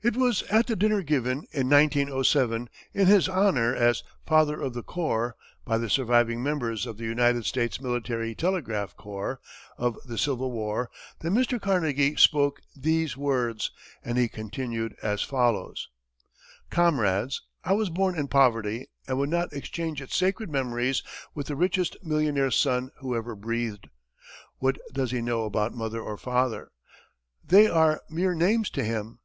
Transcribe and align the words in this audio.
It 0.00 0.16
was 0.16 0.44
at 0.44 0.68
the 0.68 0.76
dinner 0.76 1.02
given, 1.02 1.38
in 1.50 1.68
1907, 1.68 2.68
in 2.94 3.06
his 3.08 3.28
honor 3.28 3.74
as 3.74 4.04
"Father 4.24 4.60
of 4.62 4.72
the 4.72 4.84
Corps," 4.84 5.34
by 5.64 5.76
the 5.76 5.90
surviving 5.90 6.40
members 6.40 6.86
of 6.86 6.98
the 6.98 7.04
United 7.04 7.44
States 7.46 7.80
Military 7.80 8.32
Telegraph 8.36 8.94
Corps 8.96 9.40
of 9.76 9.98
the 10.04 10.16
Civil 10.16 10.52
War, 10.52 10.88
that 11.18 11.30
Mr. 11.32 11.60
Carnegie 11.60 12.14
spoke 12.14 12.60
these 12.76 13.16
words, 13.16 13.72
and 14.04 14.16
he 14.16 14.28
continued 14.28 14.94
as 15.02 15.22
follows: 15.24 15.88
"Comrades, 16.70 17.42
I 17.64 17.72
was 17.72 17.90
born 17.90 18.16
in 18.16 18.28
poverty, 18.28 18.86
and 19.08 19.18
would 19.18 19.30
not 19.30 19.52
exchange 19.52 20.00
its 20.00 20.14
sacred 20.14 20.48
memories 20.48 21.02
with 21.34 21.48
the 21.48 21.56
richest 21.56 21.96
millionaire's 22.04 22.54
son 22.56 22.92
who 22.98 23.16
ever 23.16 23.34
breathed. 23.34 23.88
What 24.60 24.78
does 24.92 25.10
he 25.10 25.20
know 25.22 25.42
about 25.42 25.74
mother 25.74 26.00
or 26.00 26.16
father? 26.16 26.70
They 27.44 27.66
are 27.66 28.00
mere 28.08 28.36
names 28.36 28.70
to 28.70 28.84
him. 28.84 29.18